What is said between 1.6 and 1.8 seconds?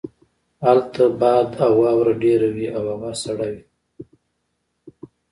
او